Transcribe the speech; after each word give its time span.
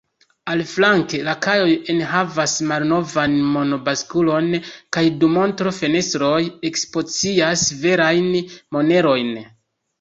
Aliflanke, 0.51 1.17
la 1.27 1.33
kajoj 1.45 1.67
enhavas 1.93 2.55
malnovan 2.71 3.37
mon-baskulon 3.51 4.49
kaj 4.99 5.05
du 5.21 5.31
montro-fenestroj 5.37 6.35
ekspozicias 6.73 7.71
verajn 7.87 8.29
monerojn. 8.79 9.35